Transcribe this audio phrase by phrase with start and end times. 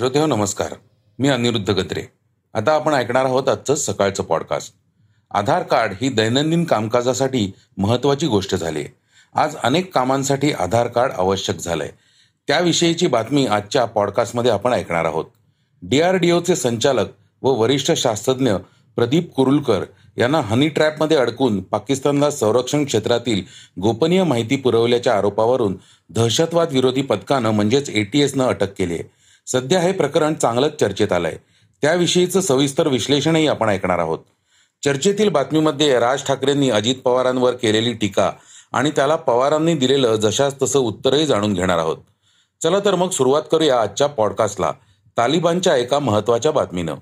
[0.00, 0.74] श्रोतेहो नमस्कार.
[1.18, 2.02] मी अनिरुद्ध गत्रे
[2.54, 4.74] आता आपण ऐकणार आहोत आजचं सकाळचं पॉडकास्ट
[5.30, 8.78] आधार कार्ड ही दैनंदिन कामकाजासाठी महत्वाची गोष्ट झाली.
[8.78, 8.88] आहे
[9.34, 11.90] आज अनेक कामांसाठी आधार कार्ड आवश्यक झालंय.
[12.46, 15.24] त्याविषयीची बातमी आजच्या पॉडकास्टमध्ये आपण ऐकणार आहोत.
[15.82, 17.06] डीआरडीओचे संचालक
[17.42, 18.52] व वरिष्ठ शास्त्रज्ञ
[18.96, 19.84] प्रदीप कुरुलकर
[20.16, 23.42] यांना हनी ट्रॅपमध्ये अडकून पाकिस्तानला संरक्षण क्षेत्रातील
[23.80, 25.76] गोपनीय माहिती पुरवल्याच्या आरोपावरून
[26.10, 29.19] दहशतवाद विरोधी पथकानं म्हणजेच एटीएसनं अटक केली आहे.
[29.46, 31.36] सध्या हे प्रकरण चांगलंच चर्चेत आलंय.
[31.82, 34.18] त्याविषयीचं सविस्तर विश्लेषणही आपण ऐकणार आहोत.
[34.84, 38.32] चर्चेतील बातमीमध्ये राज ठाकरेंनी अजित पवारांवर केलेली टीका
[38.72, 41.96] आणि त्याला पवारांनी दिलेलं जशास तसं उत्तरही जाणून घेणार आहोत.
[42.62, 44.72] चला तर मग सुरुवात करूया आजच्या पॉडकास्टला.
[45.16, 46.94] तालिबानच्या एका महत्त्वाच्या बातमीनं.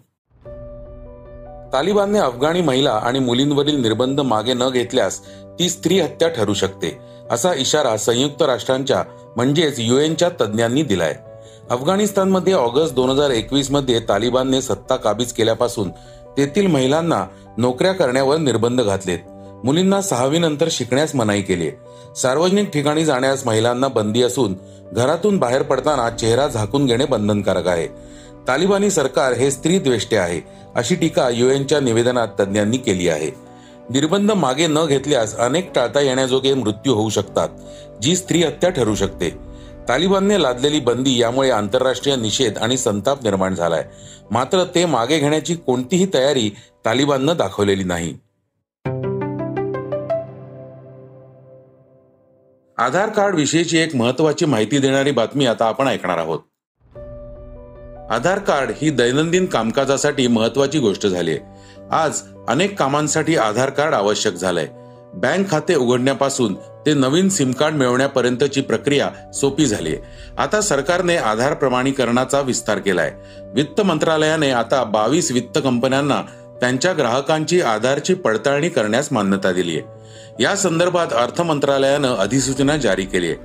[1.72, 5.26] तालिबानने अफगाणी महिला आणि मुलींवरील निर्बंध मागे न घेतल्यास
[5.58, 6.98] ती स्त्री हत्या ठरू शकते
[7.30, 9.04] असा इशारा संयुक्त राष्ट्रांच्या
[9.36, 11.16] म्हणजेच युएनच्या तज्ज्ञांनी दिलाय.
[11.70, 15.90] अफगाणिस्तानमध्ये ऑगस्ट दोन हजार एकवीसमध्ये तालिबानने सत्ता काबीज केल्यापासून
[16.36, 17.24] तेथील महिलांना
[17.58, 19.18] नोकऱ्या करण्यावर निर्बंध घातलेत.
[19.64, 21.70] मुलींना सहावी नंतर शिकण्यास मनाई केली
[22.16, 24.54] सार्वजनिक ठिकाणी जाण्यास महिलांना बंदी असून
[24.92, 27.86] घरातून बाहेर पडताना चेहरा झाकून घेणे बंधनकारक आहे.
[28.48, 30.40] तालिबानी सरकार हे स्त्री द्वेष्टे आहे
[30.74, 33.30] अशी टीका युएनच्या निवेदनात तज्ज्ञांनी केली आहे.
[33.90, 37.48] निर्बंध मागे न घेतल्यास अनेक टाळता येण्याजोगे मृत्यू होऊ शकतात
[38.02, 39.47] जी स्त्री हत्या ठरू शकते.
[39.88, 43.84] तालिबानने लादलेली बंदी यामुळे आंतरराष्ट्रीय निषेध आणि संताप निर्माण झालाय.
[44.30, 46.50] मात्र ते मागे घेण्याची कोणतीही तयारी
[46.84, 48.18] तालिबाननं दाखवलेली नाही.
[52.78, 56.38] आधार कार्ड विषयीची एक महत्वाची माहिती देणारी बातमी आता आपण ऐकणार आहोत.
[58.10, 61.40] आधार कार्ड ही दैनंदिन कामकाजासाठी महत्वाची गोष्ट झाली आहे.
[61.90, 64.66] आज अनेक कामांसाठी आधार कार्ड आवश्यक झालंय.
[65.14, 66.56] बँक खाते उघडण्यापासून
[66.88, 73.12] ते नवीन सिम कार्ड मिळवण्यापर्यंतची प्रक्रिया सोपी झाली आहे आता सरकारने आधार प्रमाणीकरणाचा विस्तार केलाय.
[73.54, 76.22] वित्त मंत्रालयाने आता बावीस वित्त कंपन्यांना
[76.60, 83.26] त्यांच्या ग्राहकांची आधारची पडताळणी करण्यास मान्यता दिली आहे या संदर्भात अर्थ मंत्रालयानं अधिसूचना जारी केली
[83.26, 83.36] आहे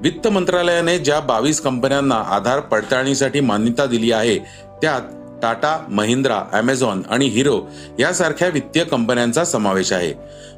[0.00, 4.38] वित्त मंत्रालयाने ज्या बावीस कंपन्यांना आधार पडताळणीसाठी मान्यता दिली आहे
[4.82, 5.02] त्यात
[5.42, 7.60] टाटा महिंद्रा अमेझॉन आणि हिरो
[7.98, 10.14] यासारख्या वित्तीय कंपन्यांचा समावेश आहे.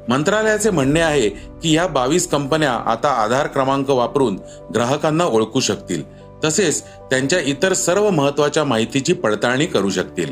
[0.09, 4.39] मंत्रालयाचे म्हणणे आहे की या बावीस कंपन्या आता आधार क्रमांक वापरून
[4.75, 6.03] ग्राहकांना ओळखू शकतील.
[6.43, 10.31] तसेच त्यांच्या इतर सर्व महत्त्वाच्या माहितीची पडताळणी करू शकतील.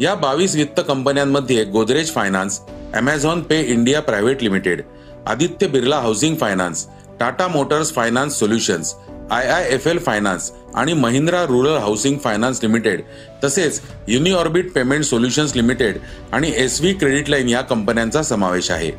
[0.00, 2.60] या बावीस वित्त कंपन्यांमध्ये Godrej finance
[2.94, 4.82] Amazon pay India private limited
[5.26, 6.86] Aditya Birla housing finance
[7.20, 8.94] Tata motors finance solutions
[9.30, 13.00] I I F L finance आणि Mahindra rural housing finance limited
[13.44, 15.98] तसेच युनिऑर्बिट पेमेंट सोल्युशन्स लिमिटेड
[16.32, 18.90] आणि एस व्ही क्रेडिट लाईन या कंपन्यांचा समावेश आहे.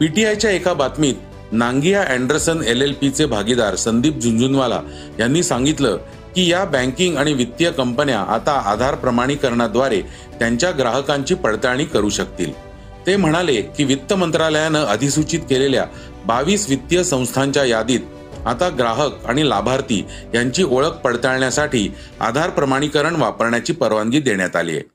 [0.00, 4.80] पीटीआयच्या एका बातमीत नांगिया अँडरसन एल एल पीचे भागीदार संदीप झुंझुनवाला
[5.18, 5.96] यांनी सांगितलं
[6.36, 10.00] की या बँकिंग आणि वित्तीय कंपन्या आता आधार प्रमाणीकरणाद्वारे
[10.38, 12.52] त्यांच्या ग्राहकांची पडताळणी करू शकतील.
[13.06, 15.84] ते म्हणाले की वित्त मंत्रालयानं अधिसूचित केलेल्या
[16.26, 18.00] बावीस वित्तीय संस्थांच्या यादीत
[18.46, 24.94] आता ग्राहक आणि लाभार्थी यांची ओळख पडताळण्यासाठी आधार प्रमाणीकरण वापरण्याची परवानगी देण्यात आली आहे.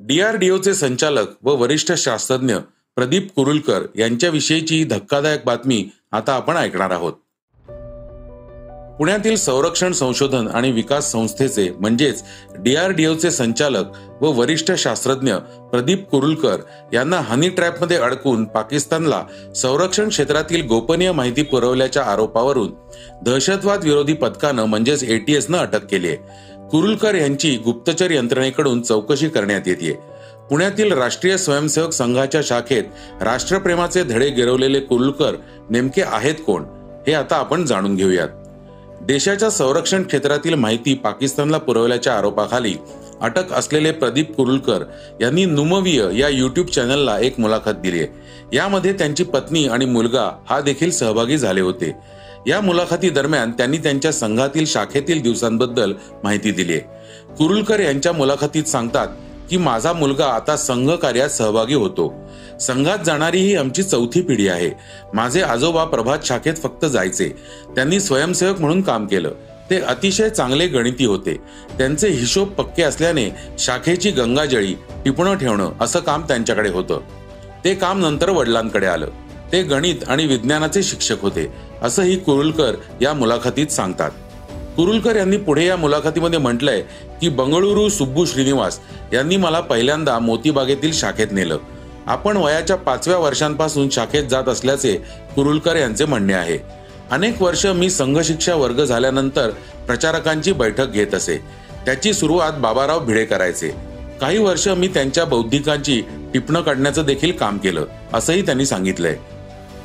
[0.00, 2.54] डीआरडीओचे संचालक व वरिष्ठ शास्त्रज्ञ
[2.96, 7.12] प्रदीप कुरुलकर यांच्याविषयीची धक्कादायक बातमी आता आपण ऐकणार आहोत.
[8.98, 12.22] पुण्यातील संरक्षण संशोधन आणि विकास संस्थेचे म्हणजेच
[12.58, 13.86] डीआरडीओचे संचालक
[14.20, 15.34] व वरिष्ठ शास्त्रज्ञ
[15.70, 16.60] प्रदीप कुरुलकर
[16.92, 19.22] यांना हनी ट्रॅपमध्ये अडकून पाकिस्तानला
[19.56, 22.70] संरक्षण क्षेत्रातील गोपनीय माहिती पुरवल्याच्या आरोपावरून
[23.24, 26.16] दहशतवाद विरोधी पथकानं म्हणजेच एटीएसनं अटक केली आहे.
[26.70, 29.92] कुरुलकर यांची गुप्तचर यंत्रणेकडून चौकशी करण्यात येते.
[30.50, 35.34] पुण्यातील राष्ट्रीय स्वयंसेवक संघाच्या शाखेत राष्ट्रप्रेमाचे धडे गिरवलेले कुरुलकर
[35.70, 36.64] नेमके आहेत कोण
[37.06, 38.28] हे आता आपण जाणून घेऊयात.
[39.00, 42.74] देशाच्या संरक्षण क्षेत्रातील माहिती पाकिस्तानला पुरवल्याच्या आरोपाखाली
[43.20, 44.84] अटक असलेले प्रदीप कुरुलकर
[45.20, 48.08] यांनी नुमवीय या युट्यूब चॅनलला एक मुलाखत दिली आहे.
[48.56, 51.96] यामध्ये त्यांची पत्नी आणि मुलगा हा देखील सहभागी झाले होते.
[52.46, 55.92] या मुलाखती दरम्यान त्यांनी त्यांच्या संघातील शाखेतील दिवसांबद्दल
[56.24, 56.80] माहिती दिली आहे.
[57.38, 59.08] कुरुलकर यांच्या मुलाखतीत सांगतात
[59.50, 62.14] की माझा मुलगा आता संघ कार्यात सहभागी होतो.
[62.60, 64.70] संघात जाणारी ही आमची चौथी पिढी आहे.
[65.14, 67.28] माझे आजोबा प्रभात शाखेत फक्त जायचे.
[67.74, 69.30] त्यांनी स्वयंसेवक म्हणून काम केलं.
[69.70, 71.36] ते अतिशय चांगले गणिती होते.
[71.78, 77.00] त्यांचे हिशोब पक्के असल्याने शाखेची गंगाजळी टिपणं ठेवणं असं काम त्यांच्याकडे होतं.
[77.64, 79.06] ते काम नंतर वडिलांकडे आलं.
[79.52, 81.52] ते गणित आणि विज्ञानाचे शिक्षक होते
[81.82, 84.10] असंही कुरुलकर या मुलाखतीत सांगतात.
[84.76, 86.80] कुरुलकर यांनी पुढे या मुलाखतीमध्ये म्हटलंय
[87.20, 88.78] की बंगळुरू सुब्बू श्रीनिवास
[89.12, 91.58] यांनी मला पहिल्यांदा मोतीबागेतील शाखेत नेलं.
[92.06, 94.92] आपण वयाच्या पाचव्या वर्षांपासून शाखेत जात असल्याचे
[95.36, 96.58] कुरुलकर यांचे म्हणणे आहे.
[97.10, 99.50] अनेक वर्ष मी संघशिक्षा वर्ग झाल्यानंतर
[99.86, 101.36] प्रचारकांची बैठक घेत असे.
[101.86, 103.68] त्याची सुरुवात बाबाराव भिडे करायचे.
[104.20, 106.02] काही वर्ष मी त्यांच्या बौद्धिकांची
[106.34, 107.84] टिपणं काढण्याचं देखील काम केलं
[108.14, 109.16] असंही त्यांनी सांगितलंय.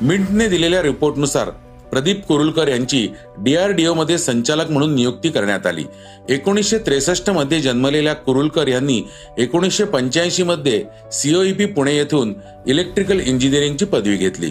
[0.00, 1.50] मिंटने दिलेल्या रिपोर्टनुसार
[1.92, 3.08] प्रदीप कुरुलकर यांची
[3.38, 5.84] डीआरडीओ मध्ये संचालक म्हणून नियुक्ती करण्यात आली.
[6.28, 9.00] एकोणीसशे त्रेसष्टमध्ये जन्मलेल्या कुरुलकर यांनी
[9.38, 12.34] एकोणीसशे पंच्याऐंशी मध्ये सीओईपी पुणे येथून
[12.66, 14.50] इलेक्ट्रिकल इंजिनिअरिंगची पदवी घेतली.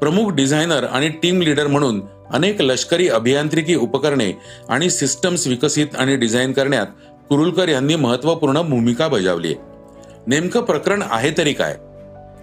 [0.00, 2.00] प्रमुख डिझायनर आणि टीम लीडर म्हणून
[2.32, 4.30] अनेक लष्करी अभियांत्रिकी उपकरणे
[4.68, 6.86] आणि सिस्टम्स विकसित आणि डिझाईन करण्यात
[7.28, 9.54] कुरुलकर यांनी महत्त्वपूर्ण भूमिका बजावली
[10.26, 11.76] नेमकं प्रकरण आहे तरी काय?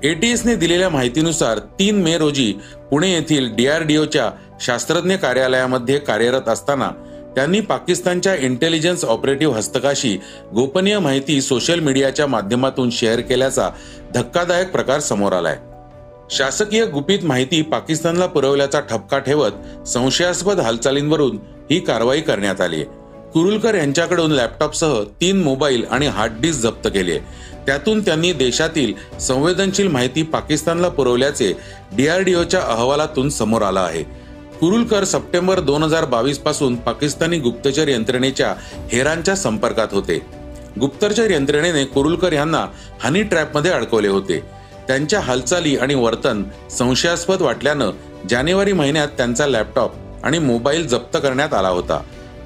[0.04, 2.52] एटीएसने दिलेल्या माहितीनुसार तीन मे रोजी
[2.92, 4.30] पुणे येथील डीआरडीओच्या
[4.62, 6.90] शास्त्रज्ञ कार्यालयामध्ये कार्यरत असताना
[7.36, 10.16] त्यांनी पाकिस्तानच्या इंटेलिजन्स ऑपरेटिव्ह हस्तकाशी
[10.56, 13.70] गोपनीय माहिती सोशल मीडियाच्या माध्यमातून शेअर केल्याचा
[14.14, 15.58] धक्कादायक प्रकार समोर आलाय.
[16.32, 21.38] शासकीय गुपित माहिती पाकिस्तानला पुरवल्याचा ठपका ठेवत संशयास्पद हालचालींवरून
[21.72, 22.84] ही कारवाई करण्यात आली
[23.34, 27.20] कुरुलकर यांच्याकडून लॅपटॉपसह तीन मोबाईल आणि हार्ड डिस्क जप्त केले
[27.70, 31.52] त्यातून त्यांनी देशातील संवेदनशील माहिती पाकिस्तानला पुरवल्याचे
[31.98, 34.04] डीआरडीओच्या अहवालातून समोर आलं आहे.
[34.60, 38.56] कुरुलकर सप्टेंबर दोन हजार बावीसपासून पाकिस्तानी गुप्तचर यंत्रणेच्या
[38.92, 40.20] हेरांच्या संपर्कात होते.
[40.80, 42.66] गुप्तचर यंत्रणेने कुरुलकर यांना
[43.04, 44.40] हनी ट्रॅपमध्ये अडकवले होते.
[44.88, 47.92] त्यांच्या हालचाली आणि वर्तन संशयास्पद वाटल्यानं
[48.30, 49.92] जानेवारी महिन्यात त्यांचा लॅपटॉप
[50.24, 52.02] आणि मोबाईल जप्त करण्यात आला होता.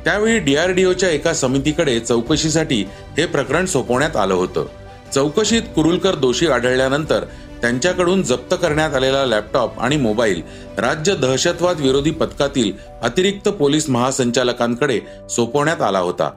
[0.06, 2.86] त्यावेळी डीआरडीओच्या एका समितीकडे चौकशीसाठी
[3.18, 4.66] हे प्रकरण सोपवण्यात आलं होतं.
[5.14, 7.24] चौकशीत कुरुलकर दोषी आढळल्यानंतर
[7.62, 10.42] त्यांच्याकडून जप्त करण्यात आलेला लॅपटॉप आणि मोबाईल
[10.78, 12.72] राज्य दहशतवाद विरोधी पथकातील
[13.04, 15.00] अतिरिक्त पोलीस महासंचालकांकडे
[15.30, 16.30] सोपवण्यात आला होता.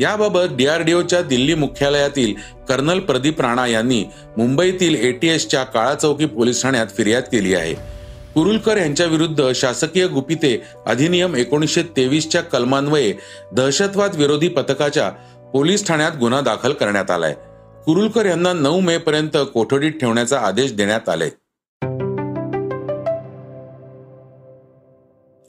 [0.00, 2.34] याबाबत डीआरडीओच्या दिल्ली मुख्यालयातील
[2.68, 4.04] कर्नल प्रदीप राणा यांनी
[4.36, 7.74] मुंबईतील एटीएसच्या काळा चौकी पोलीस ठाण्यात फिर्याद केली आहे.
[8.34, 13.14] कुरुलकर यांच्या विरुद्ध शासकीय गुपिते अधिनियम एकोणीसशे तेवीसच्या कलमान्वये
[13.52, 15.10] दहशतवाद विरोधी पथकाच्या
[15.52, 17.34] पोलीस ठाण्यात गुन्हा दाखल करण्यात आलाय.
[17.84, 21.28] कुरुलकर यांना नऊ मे पर्यंत कोठडीत ठेवण्याचा आदेश देण्यात आले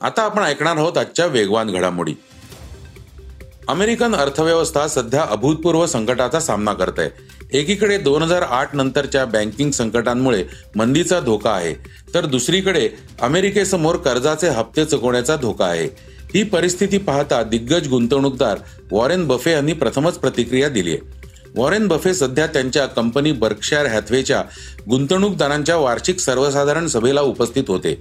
[0.01, 2.13] आता आपण ऐकणार आहोत आजच्या वेगवान घडामोडी.
[3.67, 10.43] अमेरिकन अर्थव्यवस्था सध्या अभूतपूर्व संकटाचा सामना करत आहे एकीकडे दोन हजार आठ नंतरच्या बँकिंग संकटांमुळे
[10.75, 11.73] मंदीचा धोका आहे
[12.13, 12.89] तर दुसरीकडे
[13.21, 15.87] अमेरिकेसमोर कर्जाचे हप्ते चुकवण्याचा धोका आहे.
[16.33, 18.59] ही परिस्थिती पाहता दिग्गज गुंतवणूकदार
[18.91, 21.21] वॉरेन बफे यांनी प्रथमच प्रतिक्रिया दिली आहे
[21.55, 24.41] वॉरेन बफे सध्या त्यांच्या कंपनी बर्कशायर हॅथवेच्या
[24.89, 27.93] गुंतवणूकदारांच्या वार्षिक सर्वसाधारण सभेला उपस्थित होते.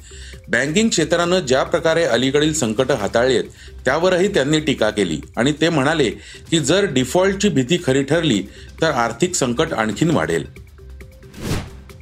[0.48, 3.48] बँकिंग क्षेत्रानं ज्या प्रकारे अलीकडील संकट हाताळली आहेत
[3.84, 6.10] त्यावरही त्यांनी टीका केली आणि ते म्हणाले
[6.50, 8.42] की जर डिफॉल्टची भीती खरी ठरली
[8.82, 10.44] तर आर्थिक संकट आणखीन वाढेल.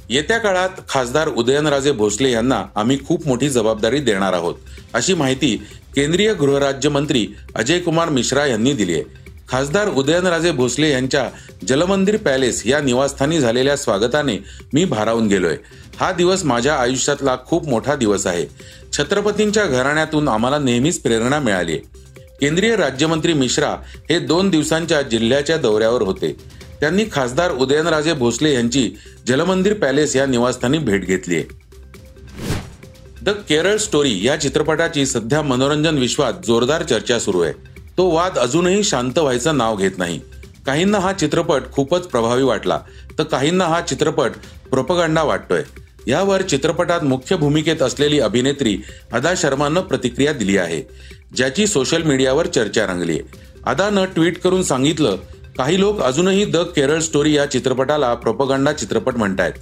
[0.09, 4.55] येत्या काळात खासदार उदयनराजे भोसले यांना आम्ही खूप मोठी जबाबदारी देणार आहोत
[4.93, 5.55] अशी माहिती
[5.95, 9.20] केंद्रीय गृहराज्यमंत्री अजय कुमार मिश्रा यांनी दिली आहे.
[9.51, 11.29] खासदार उदयनराजे भोसले यांच्या
[11.67, 14.37] जलमंदिर पॅलेस या निवासस्थानी झालेल्या स्वागताने
[14.73, 15.55] मी भारावून गेलोय.
[15.99, 18.45] हा दिवस माझ्या आयुष्यातला खूप मोठा दिवस आहे.
[18.93, 21.77] छत्रपतींच्या घराण्यातून आम्हाला नेहमीच प्रेरणा मिळाली
[22.41, 23.75] केंद्रीय राज्यमंत्री मिश्रा
[24.09, 26.35] हे दोन दिवसांच्या जिल्ह्याच्या दौऱ्यावर होते.
[26.79, 28.89] त्यांनी खासदार उदयनराजे भोसले यांची
[29.27, 31.43] जलमंदिर पॅलेस या निवासस्थानी भेट घेतली आहे.
[33.21, 37.70] द केरळ स्टोरी या चित्रपटाची सध्या मनोरंजन विश्वात जोरदार चर्चा सुरू आहे.
[37.97, 40.19] तो वाद अजूनही शांत व्हायचं नाव घेत नाही.
[40.65, 42.79] काहींना हा चित्रपट खूपच प्रभावी वाटला
[43.17, 44.31] तर काहींना हा चित्रपट
[44.71, 45.63] प्रोपगंडा वाटतोय.
[46.07, 48.77] यावर चित्रपटात मुख्य भूमिकेत असलेली अभिनेत्री
[49.13, 50.81] अदा शर्मानं प्रतिक्रिया दिली आहे
[51.35, 53.39] ज्याची सोशल मीडियावर चर्चा रंगली आहे.
[53.65, 55.17] अदानं ट्विट करून सांगितलं
[55.57, 59.53] काही लोक अजूनही द केरळ स्टोरी या चित्रपटाला प्रोपगंडा चित्रपट म्हणतायत.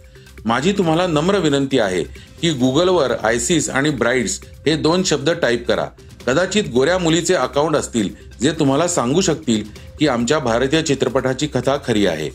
[0.46, 2.04] माझी तुम्हाला नम्र विनंती आहे
[2.42, 5.86] की गुगलवर आयसिस आणि ब्राईड्स हे दोन शब्द टाईप करा.
[6.28, 8.10] कदाचित गोऱ्या मुलीचे अकाउंट असतील
[8.42, 9.64] जे तुम्हाला सांगू शकतील
[10.00, 12.30] की आमच्या भारतीय चित्रपटाची कथा खरी आहे.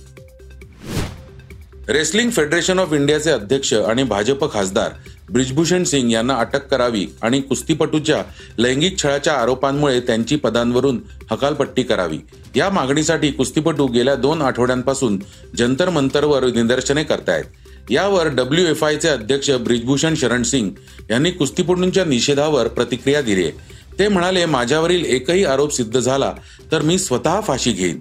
[1.89, 4.91] रेसलिंग फेडरेशन ऑफ इंडियाचे अध्यक्ष आणि भाजप खासदार
[5.31, 8.23] ब्रिजभूषण सिंग यांना अटक करावी आणि कुस्तीपटूच्या
[8.59, 11.01] लैंगिक छळाच्या आरोपांमुळे त्यांची पदांवरून
[11.31, 12.19] हकालपट्टी करावी.
[12.57, 15.19] या मागणीसाठी कुस्तीपटू गेल्या दोन आठवड्यांपासून
[15.59, 17.45] जंतर मंतरवर निदर्शने करतायत.
[17.91, 20.71] यावर डब्ल्यू एफ आयचे अध्यक्ष ब्रिजभूषण शरण सिंग
[21.11, 23.74] यांनी कुस्तीपटूंच्या निषेधावर प्रतिक्रिया दिली आहे.
[23.99, 26.33] ते म्हणाले माझ्यावरील एकही आरोप सिद्ध झाला
[26.73, 28.01] तर मी स्वतः फाशी घेईन.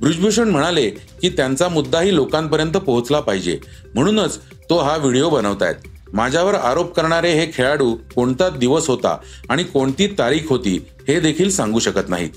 [0.00, 3.58] ब्रिजभूषण म्हणाले की त्यांचा मुद्दाही लोकांपर्यंत पोहोचला पाहिजे.
[3.94, 4.38] म्हणूनच
[4.70, 5.74] तो हा व्हिडिओ बनवतायत.
[6.12, 9.18] माझ्यावर आरोप करणारे हे खेळाडू कोणता दिवस होता
[9.48, 12.30] आणि कोणती तारीख होती हे देखील सांगू शकत नाहीत.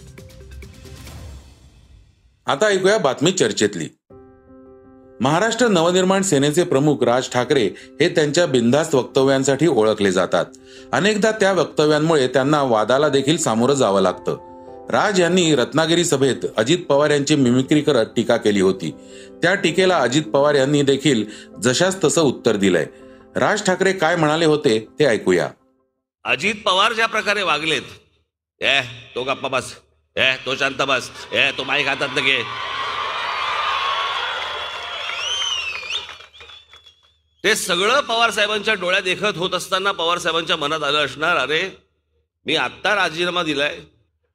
[2.45, 3.87] आता ऐकूया बातमी चर्चेतली.
[5.21, 7.63] महाराष्ट्र नवनिर्माण सेनेचे प्रमुख राज ठाकरे
[7.99, 10.45] हे त्यांच्या बिनधास्त वक्तव्यांसाठी ओळखले जातात.
[10.91, 14.37] अनेकदा त्या वक्तव्यांमुळे त्यांना वादाला देखील सामोरं जावं लागतं.
[14.91, 18.91] राज यांनी रत्नागिरी सभेत अजित पवार यांची मिमिक्री करत टीका केली होती.
[19.41, 21.25] त्या टीकेला अजित पवार यांनी देखील
[21.63, 22.85] जशास तसं उत्तर दिलंय.
[23.35, 25.49] राज ठाकरे काय म्हणाले होते ते ऐकूया.
[26.25, 28.79] अजित पवार ज्या प्रकारे वागलेत ए
[29.15, 29.73] तो गप्पा बस
[30.15, 32.41] ए तो शांत बस ए तो माईक हातात घे
[37.45, 41.69] ते सगळं पवारसाहेबांच्या डोळ्या डोळ्यात देखत होत असताना पवारसाहेबांच्या मनात आलं असणार अरे
[42.45, 43.77] मी आत्ता राजीनामा दिलाय.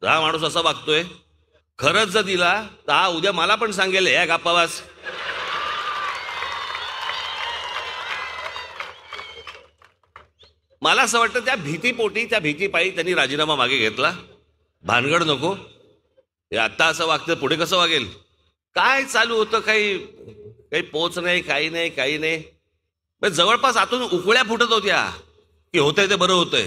[0.03, 1.03] हा माणूस असा वागतोय.
[1.79, 4.67] खरंच जर दिला तर हा उद्या मला पण सांगेल या गप्पा
[10.83, 14.13] मला असं वाटतं त्या भीतीपोटी त्या भीतीपायी त्यांनी राजीनामा मागे घेतला.
[14.83, 15.53] भानगड नको.
[15.53, 18.07] हे आत्ता असं वागतं पुढे कसं वागेल?
[18.75, 22.60] काय चालू होतं काही काही पोच नाही काही नाही काही नाही.
[23.29, 25.11] जवळपास आतून उकळ्या फुटत होत्या.
[25.73, 26.67] की होतंय ते बरं होतंय.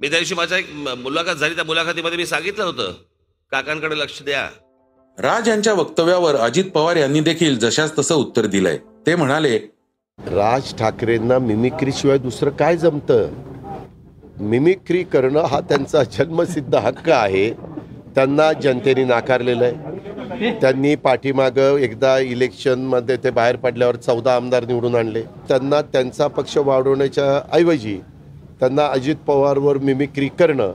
[0.00, 2.92] मी त्या दिवशी माझ्या एक मुलाखत झाली त्या मुलाखतीमध्ये मी सांगितलं होतं.
[3.50, 4.50] काकांकडे लक्ष द्या.
[5.18, 8.78] राज यांच्या वक्तव्यावर अजित पवार यांनी देखील जशाच तसं उत्तर दिलंय.
[9.06, 9.58] ते म्हणाले
[10.18, 13.28] राज ठाकरेंना मिमिक्रीशिवाय दुसरं काय जमतं?
[14.40, 17.50] मिमिक्री करणं हा त्यांचा जन्मसिद्ध हक्क आहे.
[18.14, 20.50] त्यांना जनतेने नाकारलेलं आहे.
[20.60, 25.22] त्यांनी पाठीमागं एकदा इलेक्शनमध्ये ते बाहेर पडल्यावर चौदा आमदार निवडून आणले.
[25.48, 27.98] त्यांना त्यांचा पक्ष वाढवण्याच्या ऐवजी
[28.60, 30.72] त्यांना अजित पवारवर मिमिक्री करणं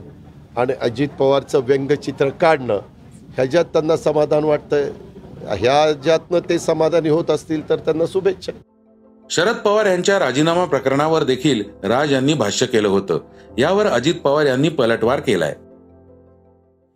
[0.56, 2.80] आणि अजित पवारचं व्यंगचित्र काढणं
[3.34, 4.90] ह्याच्यात त्यांना समाधान वाटतंय.
[5.58, 8.52] ह्याच्यातनं ते समाधानी होत असतील तर त्यांना शुभेच्छा.
[9.30, 13.18] शरद पवार यांच्या राजीनामा प्रकरणावर देखील राज यांनी भाष्य केलं होतं.
[13.58, 15.54] यावर अजित पवार यांनी पलटवार केलाय.